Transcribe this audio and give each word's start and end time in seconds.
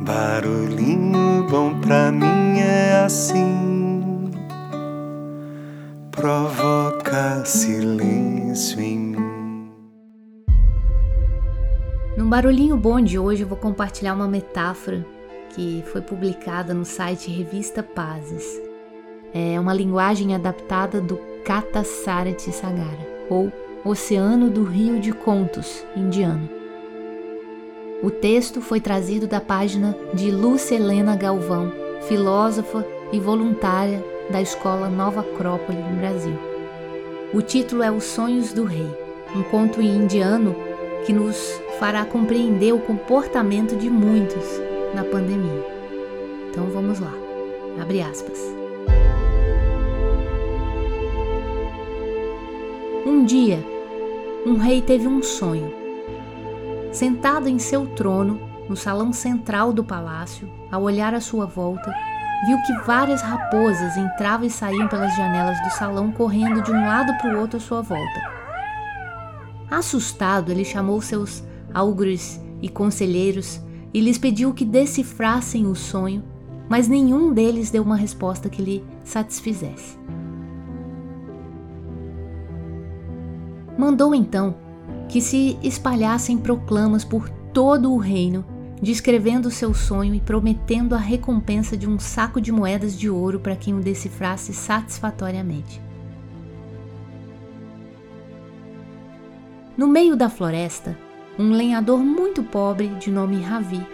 Barulhinho 0.00 1.44
bom 1.50 1.80
pra 1.80 2.12
mim 2.12 2.60
é 2.60 3.02
assim, 3.04 4.30
provoca 6.12 7.44
silêncio 7.44 8.80
em 8.80 8.96
mim. 8.96 9.70
No 12.16 12.26
Barulhinho 12.26 12.76
Bom 12.76 13.00
de 13.00 13.18
hoje 13.18 13.42
eu 13.42 13.48
vou 13.48 13.58
compartilhar 13.58 14.14
uma 14.14 14.28
metáfora 14.28 15.04
que 15.50 15.82
foi 15.86 16.00
publicada 16.00 16.72
no 16.72 16.84
site 16.84 17.28
Revista 17.32 17.82
Pazes. 17.82 18.46
É 19.34 19.58
uma 19.58 19.74
linguagem 19.74 20.32
adaptada 20.32 21.00
do 21.00 21.18
Kata 21.44 21.82
Sarati 21.82 22.52
Sagara, 22.52 23.26
ou 23.28 23.52
Oceano 23.84 24.48
do 24.48 24.62
Rio 24.62 25.00
de 25.00 25.12
Contos, 25.12 25.84
indiano. 25.96 26.48
O 28.00 28.12
texto 28.12 28.60
foi 28.60 28.80
trazido 28.80 29.26
da 29.26 29.40
página 29.40 29.96
de 30.14 30.30
Lúcia 30.30 30.76
Helena 30.76 31.16
Galvão, 31.16 31.72
filósofa 32.06 32.86
e 33.12 33.18
voluntária 33.18 34.04
da 34.30 34.40
Escola 34.40 34.88
Nova 34.88 35.22
Acrópole 35.22 35.78
no 35.78 35.96
Brasil. 35.96 36.38
O 37.34 37.42
título 37.42 37.82
é 37.82 37.90
Os 37.90 38.04
Sonhos 38.04 38.52
do 38.52 38.62
Rei, 38.62 38.88
um 39.34 39.42
conto 39.42 39.82
indiano 39.82 40.54
que 41.04 41.12
nos 41.12 41.60
fará 41.80 42.04
compreender 42.04 42.72
o 42.72 42.78
comportamento 42.78 43.74
de 43.74 43.90
muitos 43.90 44.44
na 44.94 45.02
pandemia. 45.02 45.66
Então 46.50 46.66
vamos 46.66 47.00
lá. 47.00 47.12
Abre 47.82 48.00
aspas. 48.00 48.38
Um 53.04 53.24
dia, 53.24 53.58
um 54.46 54.56
rei 54.56 54.80
teve 54.80 55.08
um 55.08 55.20
sonho 55.20 55.77
Sentado 56.98 57.48
em 57.48 57.60
seu 57.60 57.86
trono, 57.86 58.40
no 58.68 58.74
salão 58.74 59.12
central 59.12 59.72
do 59.72 59.84
palácio, 59.84 60.50
ao 60.68 60.82
olhar 60.82 61.14
à 61.14 61.20
sua 61.20 61.46
volta, 61.46 61.94
viu 62.44 62.60
que 62.66 62.72
várias 62.84 63.22
raposas 63.22 63.96
entravam 63.96 64.44
e 64.44 64.50
saíam 64.50 64.88
pelas 64.88 65.14
janelas 65.14 65.62
do 65.62 65.70
salão, 65.70 66.10
correndo 66.10 66.60
de 66.60 66.72
um 66.72 66.86
lado 66.88 67.16
para 67.18 67.36
o 67.36 67.40
outro 67.40 67.58
à 67.58 67.60
sua 67.60 67.82
volta. 67.82 68.20
Assustado, 69.70 70.50
ele 70.50 70.64
chamou 70.64 71.00
seus 71.00 71.44
augures 71.72 72.40
e 72.60 72.68
conselheiros 72.68 73.60
e 73.94 74.00
lhes 74.00 74.18
pediu 74.18 74.52
que 74.52 74.64
decifrassem 74.64 75.68
o 75.68 75.76
sonho, 75.76 76.24
mas 76.68 76.88
nenhum 76.88 77.32
deles 77.32 77.70
deu 77.70 77.84
uma 77.84 77.96
resposta 77.96 78.48
que 78.48 78.60
lhe 78.60 78.84
satisfizesse. 79.04 79.96
Mandou 83.78 84.12
então 84.16 84.66
que 85.08 85.20
se 85.20 85.58
espalhassem 85.62 86.36
proclamas 86.36 87.04
por 87.04 87.28
todo 87.52 87.92
o 87.92 87.98
reino, 87.98 88.44
descrevendo 88.80 89.50
seu 89.50 89.72
sonho 89.72 90.14
e 90.14 90.20
prometendo 90.20 90.94
a 90.94 90.98
recompensa 90.98 91.76
de 91.76 91.88
um 91.88 91.98
saco 91.98 92.40
de 92.40 92.52
moedas 92.52 92.96
de 92.96 93.08
ouro 93.08 93.40
para 93.40 93.56
quem 93.56 93.74
o 93.74 93.80
decifrasse 93.80 94.52
satisfatoriamente. 94.52 95.80
No 99.76 99.86
meio 99.86 100.14
da 100.16 100.28
floresta, 100.28 100.98
um 101.38 101.52
lenhador 101.52 102.00
muito 102.00 102.42
pobre, 102.42 102.88
de 102.96 103.10
nome 103.10 103.40
Ravi, 103.40 103.84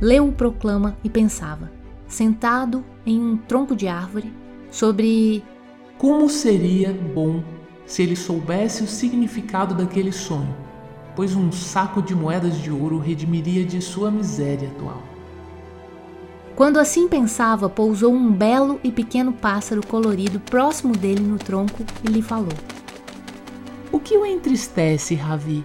leu 0.00 0.28
o 0.28 0.32
proclama 0.32 0.96
e 1.02 1.08
pensava, 1.08 1.70
sentado 2.06 2.84
em 3.04 3.18
um 3.18 3.36
tronco 3.36 3.74
de 3.74 3.88
árvore, 3.88 4.32
sobre 4.70 5.42
como 5.98 6.28
seria 6.28 6.92
bom 6.92 7.42
se 7.86 8.02
ele 8.02 8.16
soubesse 8.16 8.82
o 8.82 8.86
significado 8.86 9.74
daquele 9.74 10.12
sonho, 10.12 10.54
pois 11.14 11.34
um 11.34 11.50
saco 11.52 12.00
de 12.00 12.14
moedas 12.14 12.58
de 12.58 12.70
ouro 12.70 12.98
redimiria 12.98 13.64
de 13.64 13.80
sua 13.80 14.10
miséria 14.10 14.68
atual. 14.68 15.02
Quando 16.54 16.78
assim 16.78 17.08
pensava, 17.08 17.68
pousou 17.68 18.12
um 18.12 18.30
belo 18.30 18.78
e 18.84 18.92
pequeno 18.92 19.32
pássaro 19.32 19.86
colorido 19.86 20.38
próximo 20.38 20.94
dele 20.94 21.22
no 21.22 21.38
tronco 21.38 21.82
e 22.04 22.08
lhe 22.08 22.20
falou: 22.20 22.52
O 23.90 23.98
que 23.98 24.16
o 24.16 24.26
entristece, 24.26 25.14
Ravi? 25.14 25.64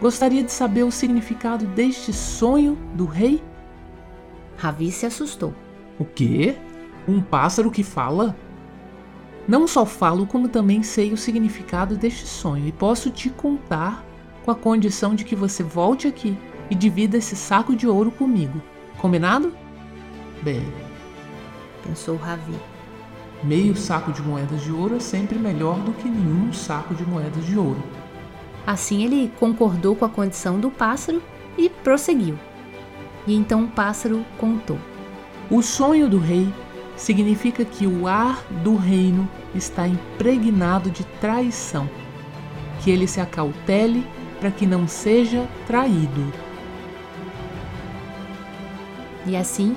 Gostaria 0.00 0.42
de 0.42 0.50
saber 0.50 0.84
o 0.84 0.90
significado 0.90 1.64
deste 1.66 2.12
sonho 2.12 2.78
do 2.94 3.04
rei? 3.04 3.42
Ravi 4.56 4.92
se 4.92 5.06
assustou. 5.06 5.52
O 5.98 6.04
quê? 6.04 6.56
Um 7.06 7.20
pássaro 7.20 7.70
que 7.70 7.82
fala? 7.82 8.36
Não 9.46 9.66
só 9.66 9.84
falo, 9.84 10.26
como 10.26 10.48
também 10.48 10.82
sei 10.82 11.12
o 11.12 11.16
significado 11.16 11.96
deste 11.96 12.26
sonho 12.26 12.66
e 12.68 12.72
posso 12.72 13.10
te 13.10 13.28
contar 13.28 14.04
com 14.44 14.50
a 14.50 14.54
condição 14.54 15.14
de 15.14 15.24
que 15.24 15.34
você 15.34 15.62
volte 15.62 16.06
aqui 16.06 16.36
e 16.70 16.74
divida 16.74 17.16
esse 17.16 17.34
saco 17.34 17.74
de 17.74 17.86
ouro 17.86 18.10
comigo. 18.10 18.62
Combinado? 18.98 19.52
Bem, 20.42 20.62
pensou 21.84 22.16
Ravi. 22.16 22.54
Meio 23.42 23.74
saco 23.74 24.12
de 24.12 24.22
moedas 24.22 24.62
de 24.62 24.70
ouro 24.70 24.96
é 24.96 25.00
sempre 25.00 25.38
melhor 25.38 25.78
do 25.80 25.92
que 25.92 26.08
nenhum 26.08 26.52
saco 26.52 26.94
de 26.94 27.04
moedas 27.04 27.44
de 27.44 27.58
ouro. 27.58 27.82
Assim 28.64 29.02
ele 29.02 29.32
concordou 29.40 29.96
com 29.96 30.04
a 30.04 30.08
condição 30.08 30.60
do 30.60 30.70
pássaro 30.70 31.20
e 31.58 31.68
prosseguiu. 31.68 32.38
E 33.26 33.34
então 33.34 33.64
o 33.64 33.68
pássaro 33.68 34.24
contou: 34.38 34.78
O 35.50 35.60
sonho 35.62 36.08
do 36.08 36.18
rei 36.18 36.52
significa 36.96 37.64
que 37.64 37.86
o 37.86 38.06
ar 38.06 38.44
do 38.62 38.76
reino 38.76 39.28
está 39.54 39.86
impregnado 39.86 40.90
de 40.90 41.04
traição, 41.20 41.88
que 42.80 42.90
ele 42.90 43.06
se 43.06 43.20
acautele 43.20 44.06
para 44.40 44.50
que 44.50 44.66
não 44.66 44.88
seja 44.88 45.48
traído. 45.66 46.32
E 49.26 49.36
assim, 49.36 49.76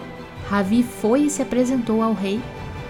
Ravi 0.50 0.84
foi 0.84 1.24
e 1.24 1.30
se 1.30 1.42
apresentou 1.42 2.02
ao 2.02 2.14
rei, 2.14 2.42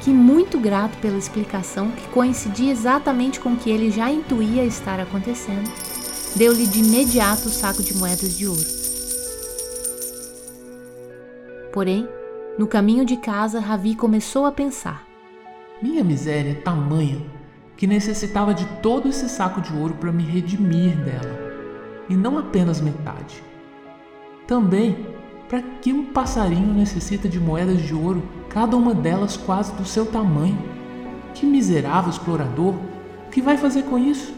que, 0.01 0.11
muito 0.11 0.59
grato 0.59 0.97
pela 0.99 1.17
explicação, 1.17 1.89
que 1.91 2.07
coincidia 2.09 2.71
exatamente 2.71 3.39
com 3.39 3.53
o 3.53 3.57
que 3.57 3.69
ele 3.69 3.89
já 3.89 4.11
intuía 4.11 4.63
estar 4.63 4.99
acontecendo, 4.99 5.69
deu-lhe 6.35 6.67
de 6.67 6.79
imediato 6.79 7.47
o 7.47 7.51
saco 7.51 7.81
de 7.81 7.95
moedas 7.97 8.37
de 8.37 8.47
ouro. 8.47 8.65
Porém, 11.73 12.07
no 12.57 12.67
caminho 12.67 13.03
de 13.05 13.17
casa, 13.17 13.59
Ravi 13.59 13.95
começou 13.95 14.45
a 14.45 14.51
pensar: 14.51 15.05
Minha 15.81 16.03
miséria 16.03 16.51
é 16.51 16.55
tamanha 16.55 17.21
que 17.75 17.85
necessitava 17.85 18.53
de 18.53 18.65
todo 18.81 19.09
esse 19.09 19.27
saco 19.27 19.59
de 19.59 19.73
ouro 19.73 19.95
para 19.95 20.11
me 20.11 20.23
redimir 20.23 20.95
dela, 20.95 21.37
e 22.09 22.15
não 22.15 22.37
apenas 22.37 22.79
metade. 22.79 23.43
Também, 24.47 25.05
para 25.49 25.61
que 25.81 25.91
um 25.91 26.05
passarinho 26.05 26.73
necessita 26.73 27.27
de 27.27 27.39
moedas 27.39 27.81
de 27.81 27.93
ouro, 27.93 28.23
cada 28.49 28.77
uma 28.77 28.93
delas 28.93 29.35
quase 29.35 29.73
do 29.73 29.83
seu 29.83 30.05
tamanho? 30.05 30.57
Que 31.33 31.45
miserável 31.45 32.09
explorador! 32.09 32.75
O 33.27 33.29
que 33.29 33.41
vai 33.41 33.57
fazer 33.57 33.83
com 33.83 33.97
isso? 33.97 34.33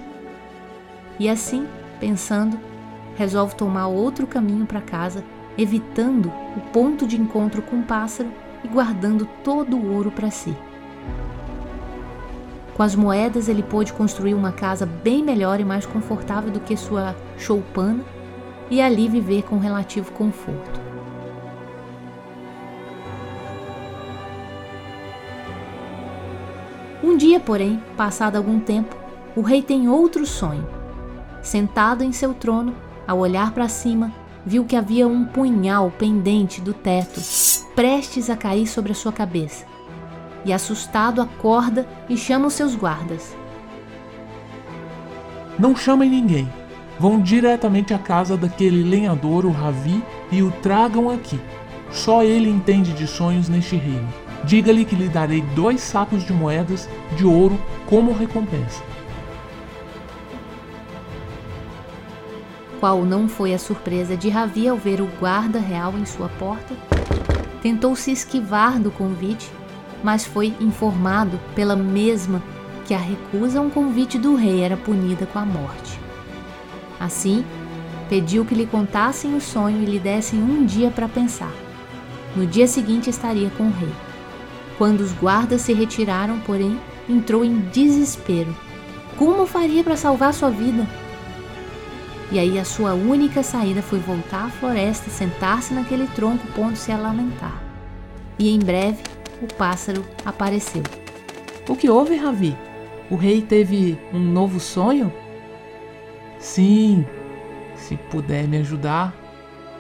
E 1.20 1.30
assim, 1.30 1.68
pensando, 2.00 2.60
resolve 3.16 3.56
tomar 3.56 3.88
outro 3.88 4.26
caminho 4.26 4.66
para 4.66 4.82
casa 4.82 5.24
evitando 5.58 6.32
o 6.56 6.60
ponto 6.72 7.08
de 7.08 7.20
encontro 7.20 7.62
com 7.62 7.78
o 7.78 7.84
pássaro 7.84 8.30
e 8.64 8.68
guardando 8.68 9.28
todo 9.44 9.76
o 9.76 9.94
ouro 9.94 10.12
para 10.12 10.30
si. 10.30 10.56
Com 12.76 12.84
as 12.84 12.96
moedas, 12.96 13.50
ele 13.50 13.64
pôde 13.64 13.92
construir 13.92 14.36
uma 14.36 14.52
casa 14.52 14.86
bem 14.86 15.24
melhor 15.24 15.60
e 15.60 15.66
mais 15.66 15.86
confortável 15.86 16.52
do 16.52 16.60
que 16.60 16.78
sua 16.78 17.16
choupana 17.36 18.04
e 18.70 18.80
ali 18.80 19.08
viver 19.08 19.44
com 19.44 19.58
relativo 19.58 20.12
conforto. 20.12 20.80
Um 27.04 27.18
dia, 27.18 27.40
porém, 27.40 27.82
passado 27.96 28.36
algum 28.36 28.60
tempo, 28.60 28.96
o 29.36 29.42
rei 29.42 29.62
tem 29.64 29.88
outro 29.88 30.26
sonho. 30.26 30.68
Sentado 31.42 32.04
em 32.04 32.12
seu 32.12 32.34
trono, 32.34 32.76
ao 33.08 33.20
olhar 33.20 33.54
para 33.54 33.68
cima, 33.68 34.12
viu 34.48 34.64
que 34.64 34.78
havia 34.78 35.06
um 35.06 35.26
punhal 35.26 35.92
pendente 35.92 36.62
do 36.62 36.74
teto, 36.74 37.20
prestes 37.76 38.30
a 38.30 38.38
cair 38.38 38.66
sobre 38.66 38.94
a 38.94 38.96
sua 38.96 39.12
cabeça. 39.12 39.66
E 40.46 40.54
assustado 40.54 41.22
acorda 41.22 41.86
e 42.08 42.16
chama 42.16 42.48
os 42.48 42.54
seus 42.54 42.74
guardas. 42.74 43.36
Não 45.60 45.76
chamem 45.76 46.10
ninguém. 46.10 46.48
Vão 46.98 47.22
diretamente 47.22 47.94
à 47.94 48.00
casa 48.00 48.38
daquele 48.38 48.84
lenhador, 48.84 49.46
o 49.46 49.52
Ravi, 49.52 50.02
e 50.32 50.42
o 50.42 50.50
tragam 50.50 51.10
aqui. 51.10 51.38
Só 51.92 52.24
ele 52.24 52.50
entende 52.50 52.94
de 52.94 53.06
sonhos 53.06 53.50
neste 53.50 53.76
reino. 53.76 54.08
Diga-lhe 54.46 54.86
que 54.86 54.96
lhe 54.96 55.10
darei 55.10 55.42
dois 55.56 55.82
sacos 55.82 56.24
de 56.26 56.32
moedas 56.32 56.88
de 57.18 57.26
ouro 57.26 57.60
como 57.86 58.14
recompensa. 58.14 58.82
Qual 62.80 63.04
não 63.04 63.28
foi 63.28 63.56
a 63.56 63.60
surpresa 63.60 64.16
de 64.16 64.30
Ravi 64.30 64.68
ao 64.68 64.78
ver 64.78 65.02
o 65.02 65.10
guarda 65.20 65.60
real 65.60 65.94
em 65.98 66.06
sua 66.06 66.30
porta? 66.30 66.76
Tentou 67.60 67.96
se 67.96 68.12
esquivar 68.12 68.80
do 68.80 68.92
convite, 68.92 69.50
mas 70.04 70.26
foi 70.26 70.54
informado 70.60 71.40
pela 71.56 71.76
mesma 71.76 72.42
que 72.86 72.94
a 72.94 73.00
recusa 73.00 73.58
a 73.58 73.62
um 73.64 73.70
convite 73.70 74.20
do 74.20 74.36
rei 74.36 74.62
era 74.62 74.78
punida 74.78 75.26
com 75.26 75.40
a 75.40 75.46
morte. 75.46 76.00
Assim, 77.00 77.44
pediu 78.08 78.46
que 78.46 78.54
lhe 78.54 78.68
contassem 78.68 79.36
o 79.36 79.42
sonho 79.42 79.82
e 79.82 79.86
lhe 79.86 80.00
dessem 80.00 80.40
um 80.40 80.64
dia 80.64 80.92
para 80.92 81.10
pensar. 81.10 81.52
No 82.36 82.46
dia 82.46 82.68
seguinte 82.68 83.10
estaria 83.10 83.50
com 83.58 83.64
o 83.64 83.72
rei. 83.72 83.92
Quando 84.78 85.02
os 85.02 85.12
guardas 85.14 85.62
se 85.62 85.74
retiraram, 85.74 86.40
porém, 86.42 86.80
entrou 87.10 87.44
em 87.44 87.60
desespero. 87.72 88.56
Como 89.18 89.48
faria 89.48 89.84
para 89.84 89.98
salvar 89.98 90.32
sua 90.32 90.52
vida? 90.52 90.88
E 92.30 92.38
aí 92.38 92.60
a 92.60 92.66
sua 92.66 92.94
única 92.94 93.42
saída 93.42 93.82
foi 93.82 94.00
voltar 94.00 94.46
à 94.46 94.50
floresta, 94.50 95.10
sentar-se 95.10 95.74
naquele 95.74 96.08
tronco, 96.08 96.46
pondo-se 96.54 96.92
a 96.92 96.98
lamentar. 96.98 97.62
E 98.38 98.50
em 98.50 98.60
breve 98.60 99.02
o 99.42 99.54
pássaro 99.54 100.04
apareceu. 100.26 100.84
O 101.70 101.76
que 101.76 101.90
houve, 101.90 102.18
Ravi? 102.18 102.56
O 103.10 103.16
rei 103.16 103.42
teve 103.42 103.98
um 104.14 104.20
novo 104.20 104.60
sonho? 104.60 105.12
Sim, 106.38 107.06
se 107.76 107.96
puder 107.96 108.48
me 108.48 108.58
ajudar, 108.58 109.16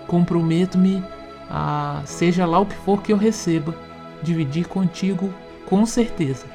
comprometo-me 0.07 1.03
a, 1.49 2.01
seja 2.05 2.45
lá 2.45 2.59
o 2.59 2.65
que 2.65 2.75
for 2.75 3.01
que 3.01 3.11
eu 3.11 3.17
receba, 3.17 3.75
dividir 4.23 4.67
contigo 4.67 5.33
com 5.65 5.85
certeza. 5.85 6.45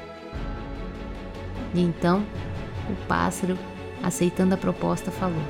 E 1.73 1.81
então 1.81 2.23
o 2.89 2.95
pássaro, 3.07 3.57
aceitando 4.01 4.55
a 4.55 4.57
proposta, 4.57 5.11
falou: 5.11 5.41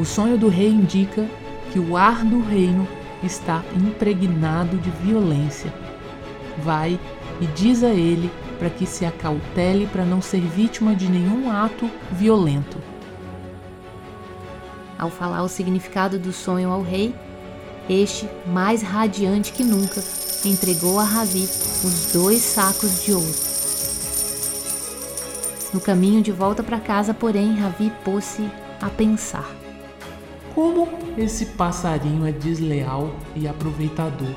O 0.00 0.04
sonho 0.06 0.38
do 0.38 0.48
rei 0.48 0.70
indica 0.70 1.28
que 1.70 1.78
o 1.78 1.94
ar 1.94 2.24
do 2.24 2.40
reino 2.40 2.88
está 3.22 3.62
impregnado 3.76 4.78
de 4.78 4.88
violência. 4.88 5.70
Vai 6.62 6.98
e 7.38 7.44
diz 7.48 7.84
a 7.84 7.90
ele 7.90 8.32
para 8.58 8.70
que 8.70 8.86
se 8.86 9.04
acautele 9.04 9.86
para 9.88 10.06
não 10.06 10.22
ser 10.22 10.40
vítima 10.40 10.94
de 10.96 11.06
nenhum 11.06 11.50
ato 11.50 11.86
violento. 12.12 12.78
Ao 14.98 15.10
falar 15.10 15.42
o 15.42 15.48
significado 15.50 16.18
do 16.18 16.32
sonho 16.32 16.70
ao 16.70 16.80
rei, 16.80 17.14
este, 17.86 18.26
mais 18.46 18.80
radiante 18.80 19.52
que 19.52 19.62
nunca, 19.62 20.02
entregou 20.46 20.98
a 20.98 21.04
Ravi 21.04 21.46
os 21.84 22.10
dois 22.10 22.40
sacos 22.40 23.04
de 23.04 23.12
ouro. 23.12 23.34
No 25.74 25.80
caminho 25.80 26.22
de 26.22 26.32
volta 26.32 26.62
para 26.62 26.80
casa, 26.80 27.12
porém, 27.12 27.54
Ravi 27.54 27.92
pôs-se 28.02 28.50
a 28.80 28.88
pensar. 28.88 29.59
Como 30.60 30.86
esse 31.16 31.46
passarinho 31.46 32.26
é 32.26 32.32
desleal 32.32 33.14
e 33.34 33.48
aproveitador. 33.48 34.34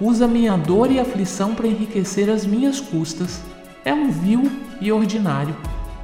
Usa 0.00 0.26
minha 0.26 0.56
dor 0.56 0.90
e 0.90 0.98
aflição 0.98 1.54
para 1.54 1.66
enriquecer 1.66 2.30
as 2.30 2.46
minhas 2.46 2.80
custas. 2.80 3.42
É 3.84 3.92
um 3.92 4.10
vil 4.10 4.50
e 4.80 4.90
ordinário. 4.90 5.54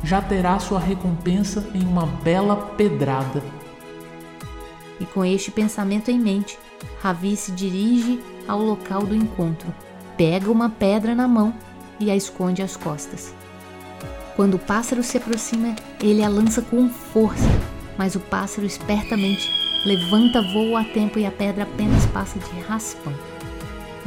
Já 0.04 0.20
terá 0.20 0.58
sua 0.58 0.78
recompensa 0.78 1.66
em 1.72 1.82
uma 1.84 2.04
bela 2.04 2.54
pedrada. 2.54 3.42
E 5.00 5.06
com 5.06 5.24
este 5.24 5.50
pensamento 5.50 6.10
em 6.10 6.20
mente, 6.20 6.58
Ravi 7.00 7.34
se 7.34 7.50
dirige 7.50 8.20
ao 8.46 8.60
local 8.60 9.06
do 9.06 9.16
encontro, 9.16 9.74
pega 10.18 10.50
uma 10.50 10.68
pedra 10.68 11.14
na 11.14 11.26
mão 11.26 11.54
e 11.98 12.10
a 12.10 12.14
esconde 12.14 12.60
às 12.60 12.76
costas. 12.76 13.32
Quando 14.36 14.56
o 14.56 14.58
pássaro 14.58 15.02
se 15.02 15.16
aproxima, 15.16 15.74
ele 15.98 16.22
a 16.22 16.28
lança 16.28 16.60
com 16.60 16.90
força, 16.90 17.48
mas 18.00 18.14
o 18.14 18.20
pássaro 18.20 18.66
espertamente 18.66 19.52
levanta 19.84 20.40
voo 20.40 20.74
a 20.74 20.82
tempo 20.82 21.18
e 21.18 21.26
a 21.26 21.30
pedra 21.30 21.64
apenas 21.64 22.06
passa 22.06 22.38
de 22.38 22.60
raspão. 22.60 23.12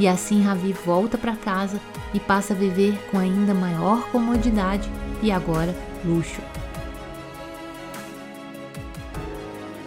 E 0.00 0.08
assim 0.08 0.42
Ravi 0.42 0.72
volta 0.72 1.16
para 1.16 1.36
casa 1.36 1.80
e 2.12 2.18
passa 2.18 2.54
a 2.54 2.56
viver 2.56 2.98
com 3.12 3.20
ainda 3.20 3.54
maior 3.54 4.10
comodidade 4.10 4.90
e 5.22 5.30
agora 5.30 5.72
luxo. 6.04 6.42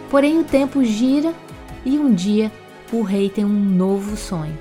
Porém, 0.08 0.40
o 0.40 0.44
tempo 0.44 0.82
gira 0.82 1.34
e 1.84 1.98
um 1.98 2.14
dia 2.14 2.50
o 2.90 3.02
rei 3.02 3.28
tem 3.28 3.44
um 3.44 3.60
novo 3.60 4.16
sonho. 4.16 4.58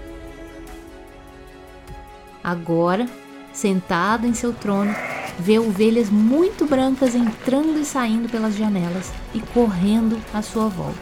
Agora, 2.43 3.05
sentado 3.53 4.27
em 4.27 4.33
seu 4.33 4.51
trono, 4.51 4.93
vê 5.39 5.59
ovelhas 5.59 6.09
muito 6.09 6.65
brancas 6.65 7.15
entrando 7.15 7.79
e 7.79 7.85
saindo 7.85 8.29
pelas 8.29 8.55
janelas 8.55 9.11
e 9.33 9.39
correndo 9.39 10.17
à 10.33 10.41
sua 10.41 10.67
volta. 10.67 10.99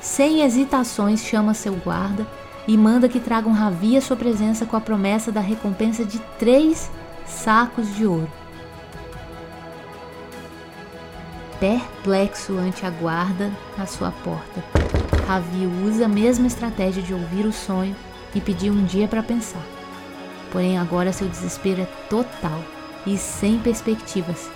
Sem 0.00 0.42
hesitações, 0.42 1.22
chama 1.24 1.54
seu 1.54 1.74
guarda 1.74 2.26
e 2.66 2.76
manda 2.78 3.08
que 3.08 3.20
tragam 3.20 3.52
Ravi 3.52 3.96
à 3.96 4.00
sua 4.00 4.16
presença 4.16 4.64
com 4.64 4.76
a 4.76 4.80
promessa 4.80 5.32
da 5.32 5.40
recompensa 5.40 6.04
de 6.04 6.18
três 6.38 6.90
sacos 7.26 7.94
de 7.94 8.06
ouro. 8.06 8.30
perplexo 11.62 12.58
ante 12.58 12.84
a 12.84 12.90
guarda 12.90 13.48
à 13.78 13.86
sua 13.86 14.10
porta. 14.10 14.64
Ravi 15.28 15.64
usa 15.86 16.06
a 16.06 16.08
mesma 16.08 16.48
estratégia 16.48 17.00
de 17.00 17.14
ouvir 17.14 17.46
o 17.46 17.52
sonho 17.52 17.94
e 18.34 18.40
pedir 18.40 18.70
um 18.70 18.84
dia 18.84 19.06
para 19.06 19.22
pensar. 19.22 19.62
Porém, 20.50 20.76
agora 20.76 21.12
seu 21.12 21.28
desespero 21.28 21.82
é 21.82 21.88
total 22.10 22.60
e 23.06 23.16
sem 23.16 23.58
perspectivas. 23.58 24.50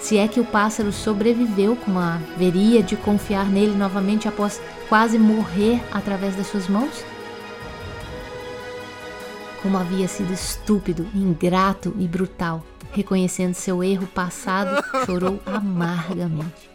Se 0.00 0.16
é 0.16 0.26
que 0.26 0.40
o 0.40 0.44
pássaro 0.44 0.92
sobreviveu, 0.92 1.76
como 1.76 1.98
haveria 1.98 2.82
de 2.82 2.96
confiar 2.96 3.46
nele 3.46 3.76
novamente 3.76 4.26
após 4.26 4.60
quase 4.88 5.18
morrer 5.18 5.82
através 5.92 6.34
das 6.34 6.46
suas 6.46 6.68
mãos? 6.68 7.04
Como 9.62 9.76
havia 9.76 10.08
sido 10.08 10.32
estúpido, 10.32 11.06
ingrato 11.14 11.94
e 11.98 12.08
brutal. 12.08 12.64
Reconhecendo 12.92 13.54
seu 13.54 13.84
erro 13.84 14.06
passado, 14.06 14.82
chorou 15.04 15.38
amargamente. 15.44 16.70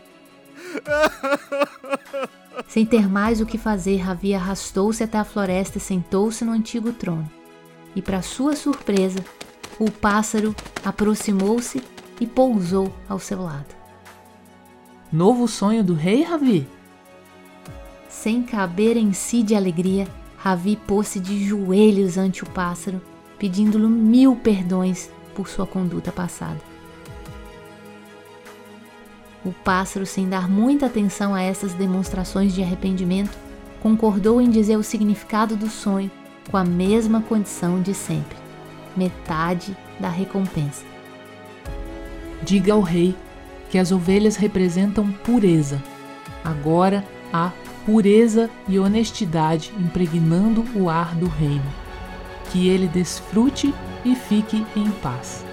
Sem 2.67 2.85
ter 2.85 3.09
mais 3.09 3.41
o 3.41 3.45
que 3.45 3.57
fazer, 3.57 3.97
Ravi 3.97 4.35
arrastou-se 4.35 5.03
até 5.03 5.17
a 5.17 5.25
floresta 5.25 5.77
e 5.77 5.81
sentou-se 5.81 6.45
no 6.45 6.51
antigo 6.51 6.93
trono. 6.93 7.29
E, 7.95 8.01
para 8.01 8.21
sua 8.21 8.55
surpresa, 8.55 9.19
o 9.79 9.89
pássaro 9.89 10.55
aproximou-se 10.85 11.83
e 12.21 12.27
pousou 12.27 12.93
ao 13.09 13.17
seu 13.17 13.41
lado. 13.41 13.75
Novo 15.11 15.47
sonho 15.47 15.83
do 15.83 15.95
rei, 15.95 16.21
Ravi? 16.21 16.67
Sem 18.07 18.43
caber 18.43 18.95
em 18.95 19.11
si 19.11 19.41
de 19.41 19.55
alegria, 19.55 20.07
Ravi 20.37 20.75
pôs-se 20.75 21.19
de 21.19 21.43
joelhos 21.43 22.17
ante 22.17 22.43
o 22.43 22.49
pássaro, 22.49 23.01
pedindo-lhe 23.39 23.87
mil 23.87 24.35
perdões 24.35 25.09
por 25.33 25.49
sua 25.49 25.65
conduta 25.65 26.11
passada. 26.11 26.61
O 29.43 29.51
pássaro, 29.51 30.05
sem 30.05 30.29
dar 30.29 30.49
muita 30.49 30.85
atenção 30.85 31.35
a 31.35 31.41
essas 31.41 31.73
demonstrações 31.73 32.53
de 32.53 32.63
arrependimento, 32.63 33.37
concordou 33.81 34.41
em 34.41 34.49
dizer 34.49 34.77
o 34.77 34.83
significado 34.83 35.55
do 35.55 35.69
sonho 35.69 36.09
com 36.49 36.57
a 36.57 36.63
mesma 36.63 37.21
condição 37.21 37.81
de 37.81 37.93
sempre: 37.93 38.37
metade 38.95 39.77
da 39.99 40.09
recompensa. 40.09 40.85
Diga 42.43 42.73
ao 42.73 42.81
rei 42.81 43.15
que 43.69 43.77
as 43.77 43.91
ovelhas 43.91 44.35
representam 44.35 45.11
pureza. 45.11 45.81
Agora 46.43 47.03
há 47.33 47.51
pureza 47.85 48.49
e 48.67 48.79
honestidade 48.79 49.73
impregnando 49.77 50.63
o 50.75 50.89
ar 50.89 51.15
do 51.15 51.27
reino. 51.27 51.65
Que 52.51 52.67
ele 52.67 52.87
desfrute 52.87 53.73
e 54.03 54.15
fique 54.15 54.65
em 54.75 54.89
paz. 54.91 55.45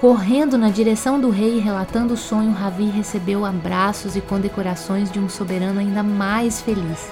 Correndo 0.00 0.56
na 0.56 0.70
direção 0.70 1.20
do 1.20 1.28
rei 1.28 1.56
e 1.56 1.60
relatando 1.60 2.14
o 2.14 2.16
sonho, 2.16 2.52
Ravi 2.52 2.88
recebeu 2.88 3.44
abraços 3.44 4.14
e 4.14 4.20
condecorações 4.20 5.10
de 5.10 5.18
um 5.18 5.28
soberano 5.28 5.80
ainda 5.80 6.04
mais 6.04 6.60
feliz, 6.60 7.10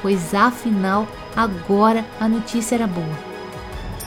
pois 0.00 0.32
afinal 0.32 1.08
agora 1.36 2.04
a 2.20 2.28
notícia 2.28 2.74
era 2.74 2.86
boa. 2.86 3.18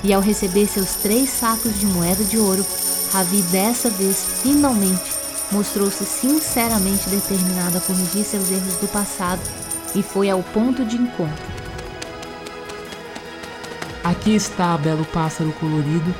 E 0.04 0.14
ao 0.14 0.22
receber 0.22 0.68
seus 0.68 0.96
três 0.96 1.30
sacos 1.30 1.80
de 1.80 1.86
moeda 1.86 2.24
de 2.24 2.38
ouro, 2.38 2.66
Ravi 3.12 3.42
dessa 3.44 3.90
vez 3.90 4.26
finalmente 4.42 5.14
mostrou-se 5.52 6.04
sinceramente 6.06 7.10
determinado 7.10 7.78
a 7.78 7.82
corrigir 7.82 8.26
seus 8.26 8.52
erros 8.52 8.76
do 8.76 8.88
passado 8.88 9.42
e 9.96 10.04
foi 10.04 10.30
ao 10.30 10.44
ponto 10.44 10.84
de 10.84 10.98
encontro 10.98 11.56
Aqui 14.06 14.36
está, 14.36 14.78
belo 14.78 15.04
pássaro 15.04 15.52
colorido, 15.54 16.14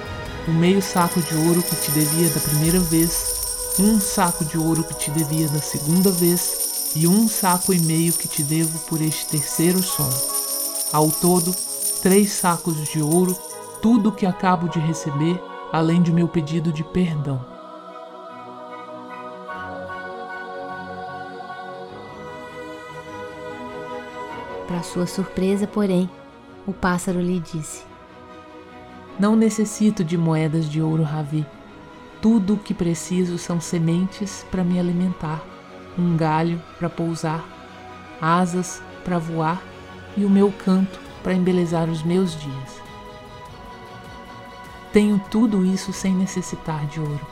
o 0.48 0.52
meio 0.52 0.82
saco 0.82 1.22
de 1.22 1.36
ouro 1.36 1.62
que 1.62 1.76
te 1.76 1.92
devia 1.92 2.28
da 2.30 2.40
primeira 2.40 2.80
vez, 2.80 3.76
um 3.78 4.00
saco 4.00 4.44
de 4.44 4.58
ouro 4.58 4.84
que 4.84 4.96
te 4.96 5.12
devia 5.12 5.48
da 5.50 5.60
segunda 5.60 6.10
vez 6.10 6.92
e 6.96 7.08
um 7.08 7.28
saco 7.28 7.72
e 7.72 7.80
meio 7.80 8.12
que 8.12 8.28
te 8.28 8.42
devo 8.42 8.80
por 8.88 9.00
este 9.04 9.28
terceiro 9.28 9.84
sonho. 9.84 10.35
Ao 10.94 11.10
todo, 11.10 11.54
três 12.02 12.32
sacos 12.32 12.88
de 12.88 13.02
ouro, 13.02 13.36
tudo 13.82 14.10
o 14.10 14.12
que 14.12 14.26
acabo 14.26 14.70
de 14.70 14.80
receber, 14.80 15.42
além 15.72 16.02
de 16.02 16.12
meu 16.12 16.28
pedido 16.28 16.72
de 16.72 16.84
perdão. 16.84 17.44
Para 24.68 24.84
sua 24.84 25.06
surpresa, 25.06 25.68
porém, 25.68 26.10
o 26.66 26.74
pássaro 26.74 27.20
lhe 27.20 27.40
disse: 27.40 27.84
Não 29.20 29.36
necessito 29.36 30.04
de 30.04 30.18
moedas 30.18 30.70
de 30.70 30.82
ouro, 30.82 31.04
Ravi. 31.04 31.46
Tudo 32.22 32.56
o 32.56 32.58
que 32.58 32.74
preciso 32.74 33.38
são 33.38 33.60
sementes 33.60 34.46
para 34.50 34.64
me 34.64 34.80
alimentar, 34.80 35.44
um 35.98 36.16
galho 36.16 36.62
para 36.80 36.90
pousar 36.90 37.44
asas 38.22 38.82
para 39.04 39.20
voar 39.20 39.62
e 40.18 40.26
o 40.26 40.30
meu 40.30 40.52
canto 40.52 41.00
para 41.24 41.34
embelezar 41.34 41.90
os 41.90 42.04
meus 42.04 42.40
dias. 42.40 42.82
Tenho 44.94 45.20
tudo 45.30 45.66
isso 45.66 45.92
sem 45.92 46.14
necessitar 46.14 46.86
de 46.86 47.00
ouro. 47.00 47.28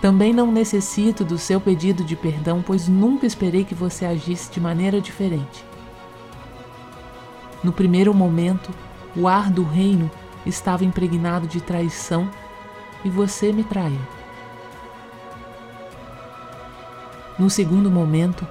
Também 0.00 0.32
não 0.32 0.50
necessito 0.50 1.24
do 1.24 1.38
seu 1.38 1.60
pedido 1.60 2.04
de 2.04 2.16
perdão, 2.16 2.62
pois 2.64 2.88
nunca 2.88 3.26
esperei 3.26 3.64
que 3.64 3.74
você 3.74 4.04
agisse 4.04 4.50
de 4.50 4.60
maneira 4.60 5.00
diferente. 5.00 5.64
No 7.62 7.72
primeiro 7.72 8.12
momento, 8.12 8.70
o 9.16 9.28
ar 9.28 9.50
do 9.50 9.62
reino 9.62 10.10
estava 10.44 10.84
impregnado 10.84 11.46
de 11.46 11.60
traição 11.60 12.28
e 13.04 13.08
você 13.08 13.52
me 13.52 13.62
traiu. 13.62 14.00
No 17.38 17.48
segundo 17.48 17.90
momento, 17.90 18.46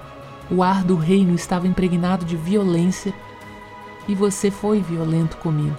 o 0.52 0.62
ar 0.62 0.84
do 0.84 0.98
reino 0.98 1.34
estava 1.34 1.66
impregnado 1.66 2.26
de 2.26 2.36
violência 2.36 3.14
e 4.06 4.14
você 4.14 4.52
foi 4.52 4.82
violento 4.82 5.38
comigo. 5.38 5.78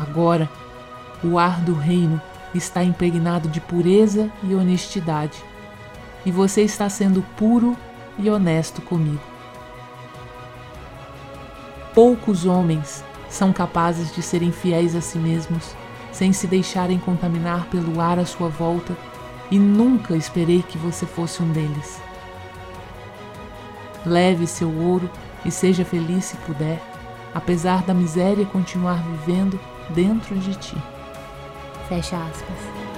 Agora, 0.00 0.48
o 1.22 1.38
ar 1.38 1.60
do 1.60 1.74
reino 1.74 2.20
está 2.54 2.82
impregnado 2.82 3.46
de 3.48 3.60
pureza 3.60 4.30
e 4.42 4.54
honestidade, 4.54 5.44
e 6.24 6.30
você 6.30 6.62
está 6.62 6.88
sendo 6.88 7.22
puro 7.36 7.76
e 8.18 8.30
honesto 8.30 8.80
comigo. 8.80 9.20
Poucos 11.92 12.46
homens 12.46 13.04
são 13.28 13.52
capazes 13.52 14.14
de 14.14 14.22
serem 14.22 14.50
fiéis 14.50 14.96
a 14.96 15.02
si 15.02 15.18
mesmos, 15.18 15.74
sem 16.10 16.32
se 16.32 16.46
deixarem 16.46 16.98
contaminar 16.98 17.66
pelo 17.66 18.00
ar 18.00 18.18
à 18.18 18.24
sua 18.24 18.48
volta, 18.48 18.96
e 19.50 19.58
nunca 19.58 20.16
esperei 20.16 20.62
que 20.62 20.78
você 20.78 21.04
fosse 21.04 21.42
um 21.42 21.52
deles. 21.52 22.00
Leve 24.04 24.46
seu 24.46 24.70
ouro 24.70 25.10
e 25.44 25.50
seja 25.50 25.84
feliz 25.84 26.26
se 26.26 26.36
puder, 26.38 26.80
apesar 27.34 27.82
da 27.82 27.94
miséria 27.94 28.44
continuar 28.46 29.02
vivendo 29.02 29.58
dentro 29.90 30.36
de 30.36 30.54
ti. 30.54 30.76
Fecha 31.88 32.16
aspas. 32.16 32.93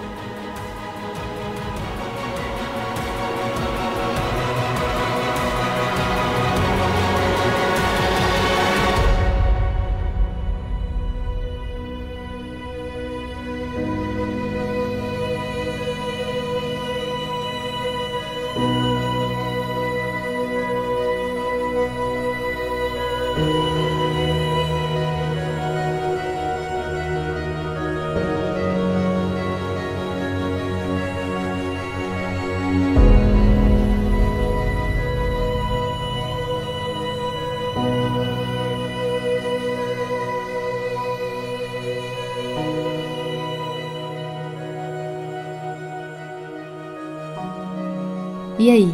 E 48.66 48.70
aí? 48.72 48.92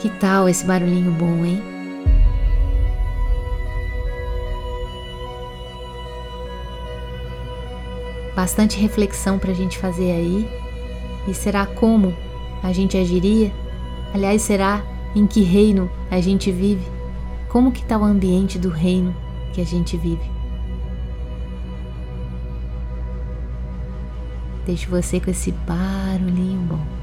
Que 0.00 0.08
tal 0.08 0.48
esse 0.48 0.64
barulhinho 0.64 1.12
bom, 1.12 1.44
hein? 1.44 1.62
Bastante 8.34 8.80
reflexão 8.80 9.38
para 9.38 9.50
a 9.50 9.54
gente 9.54 9.76
fazer 9.76 10.10
aí. 10.10 10.48
E 11.28 11.34
será 11.34 11.66
como 11.66 12.16
a 12.62 12.72
gente 12.72 12.96
agiria? 12.96 13.52
Aliás, 14.14 14.40
será 14.40 14.82
em 15.14 15.26
que 15.26 15.42
reino 15.42 15.90
a 16.10 16.18
gente 16.22 16.50
vive? 16.50 16.90
Como 17.50 17.70
que 17.70 17.82
está 17.82 17.98
o 17.98 18.04
ambiente 18.04 18.58
do 18.58 18.70
reino 18.70 19.14
que 19.52 19.60
a 19.60 19.66
gente 19.66 19.98
vive? 19.98 20.30
Deixo 24.64 24.88
você 24.88 25.20
com 25.20 25.30
esse 25.30 25.52
barulhinho 25.52 26.95